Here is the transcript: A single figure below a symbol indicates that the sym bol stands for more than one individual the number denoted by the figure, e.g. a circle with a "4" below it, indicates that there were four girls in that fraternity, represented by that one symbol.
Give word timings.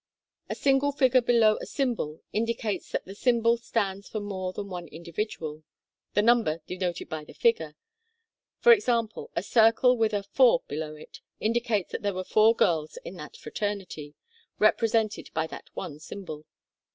A 0.49 0.55
single 0.55 0.91
figure 0.91 1.21
below 1.21 1.57
a 1.61 1.67
symbol 1.67 2.21
indicates 2.33 2.89
that 2.91 3.05
the 3.05 3.13
sym 3.13 3.41
bol 3.41 3.55
stands 3.57 4.09
for 4.09 4.19
more 4.19 4.51
than 4.51 4.67
one 4.67 4.87
individual 4.87 5.61
the 6.15 6.23
number 6.23 6.59
denoted 6.65 7.07
by 7.07 7.23
the 7.23 7.35
figure, 7.35 7.75
e.g. 8.65 8.81
a 9.35 9.41
circle 9.43 9.95
with 9.95 10.13
a 10.15 10.23
"4" 10.23 10.63
below 10.67 10.95
it, 10.95 11.19
indicates 11.39 11.91
that 11.91 12.01
there 12.01 12.15
were 12.15 12.23
four 12.23 12.55
girls 12.55 12.97
in 13.05 13.13
that 13.17 13.37
fraternity, 13.37 14.15
represented 14.57 15.29
by 15.35 15.45
that 15.45 15.69
one 15.75 15.99
symbol. 15.99 16.45